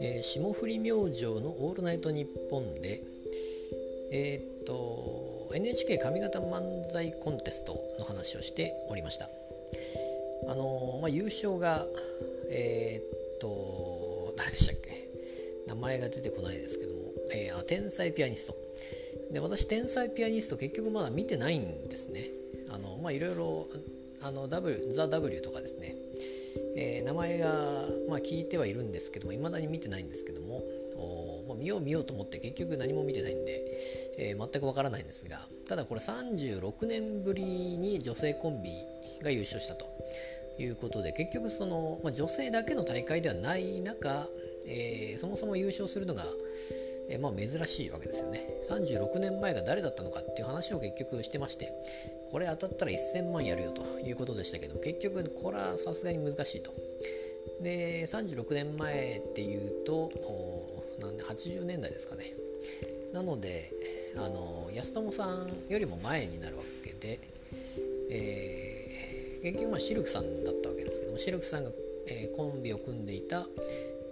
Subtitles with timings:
[0.00, 3.00] えー霜降り明星の「オールナイトニッポン」で
[4.10, 9.30] えーっと NHK 上方漫才コンテストの話をしておりました。
[10.48, 11.86] あのーまあ、優勝が
[12.50, 14.90] えーっと誰でしたっけ？
[15.68, 17.00] 名前が出てこないですけども、
[17.32, 18.56] えーあ天才ピアニスト。
[19.32, 22.28] で私天才ピアニスト結局まだ見てないんですね。
[22.68, 23.66] あのまあいろいろ
[24.24, 25.94] あの W ザ・ W とかですね、
[26.76, 27.48] えー名前が、
[28.08, 30.62] まあ、聞いてはいるんですけども未だに見てないんですけども
[30.96, 33.60] おまあ見よう見ようと思って結局何も見てないんで、
[34.18, 38.70] えー全くわからないんですがただこれ36年ぶりに女性コンビ
[39.22, 39.86] が優勝したと
[40.58, 44.28] いうことで結局その、まあ、女性だけの大会ではない中、
[44.66, 46.24] えーそもそも優勝するのが、
[47.08, 48.40] えまあ、珍しいわけですよね。
[48.68, 51.72] 36年前が誰だったのかっていう話を結局してまして
[52.30, 56.72] これ当たったら1000万やるよということでしたけど結局これはさすがに難しいと。
[57.60, 62.24] で36年前っていうとおなんで80年代ですかね。
[63.12, 63.70] なので
[64.16, 67.20] あの安友さんよりも前になるわけで、
[68.10, 68.82] えー
[69.42, 71.72] 結局まあシルクさんだったわけですけどもシルクさんが、
[72.06, 73.44] えーコンビを組んでいた、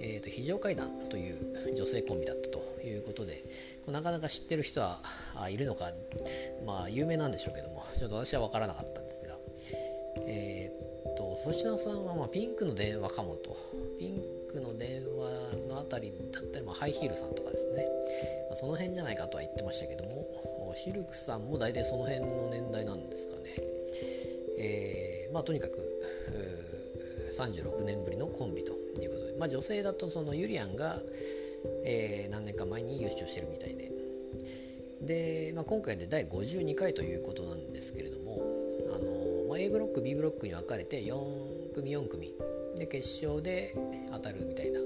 [0.00, 2.65] えーと非常階段という女性コンビだったと。
[2.88, 3.44] いうことで
[3.88, 4.98] なかなか知ってる人は
[5.50, 5.92] いるのか
[6.66, 9.34] まあ有名なんでしょうけどもちょっと私は分からなかったんですが
[10.26, 13.56] えーっと粗品さんはまあピンクの電話かもと。
[13.98, 14.20] ピン
[14.52, 17.86] クの電話のあたりだったり、まあ、ハイヒールさんとかですね、
[18.50, 20.26] まあその辺じゃないかとは言ってましたけども
[20.76, 23.54] シルクさんも大体その辺の年代なんですかね。
[24.58, 25.78] えーまあとにかく
[27.36, 31.02] 36年ぶりのコンビということで、まあ、女性だとそのユリアンが、
[31.84, 33.90] えー何年か前に優勝してるみたいで。
[35.02, 38.42] で、まあ、今回で第52回ということなんですけれども
[38.94, 42.34] あの、まあ、A ブロック B ブロックに分かれて4組4組。
[42.76, 43.74] で決勝で
[44.12, 44.78] 当たるみたいな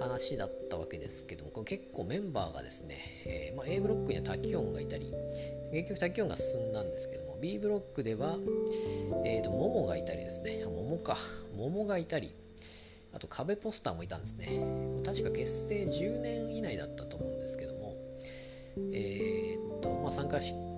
[0.00, 2.96] 話だったわけですけどもこれ結構メンバーがですね、
[3.26, 5.12] えーまあ、A ブロックにはタキオンがいたり
[5.70, 8.36] 結局タキオンが進んだんですけども B ブロックでは、
[9.24, 10.62] えー、とモモがいたりですね。
[10.66, 11.16] あモモか。
[11.56, 12.32] モモがいたり。
[13.12, 14.46] あと壁ポスターもいたんですね。
[15.04, 17.94] 確か結成10年以内だったと思うんですけども。
[18.92, 20.68] えーっとまあ参加資格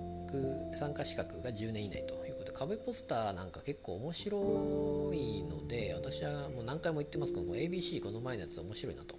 [0.75, 9.15] 参加資格が10年以内ということで壁ポスターなんか結構面白いので私はもう何回も言ってますけども ABC この前のやつ面白いなと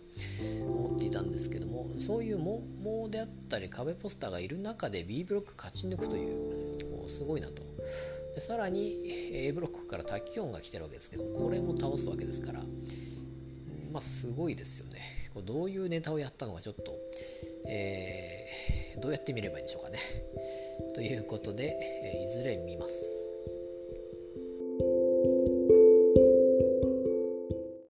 [0.66, 7.62] 思っていたんですけどもそういうモモであったり壁ポスターがいる中で B ブロック勝ち抜くというすごいなと。
[8.34, 9.00] でさらに
[9.32, 12.60] A ブロックから滝音が来てるわけですけどこれも倒すわけですから
[13.92, 15.00] まあすごいですよね。
[15.34, 16.94] こどういうネタをやったのかちょっと、
[17.68, 18.42] えー
[19.00, 19.98] どうやって見ればいいんでしょうかね。
[20.94, 22.81] ということで、えいずれ見ます。